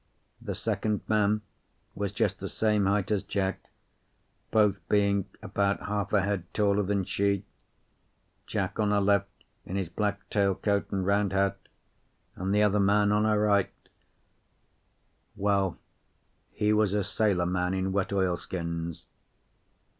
[0.41, 1.41] The second man
[1.93, 3.69] was just the same height as Jack,
[4.49, 7.45] both being about a half a head taller than she;
[8.47, 9.29] Jack on her left
[9.63, 11.59] in his black tail coat and round hat,
[12.35, 13.69] and the other man on her right
[15.35, 15.77] well,
[16.49, 19.05] he was a sailor man in wet oilskins.